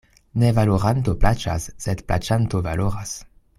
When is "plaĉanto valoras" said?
2.09-3.15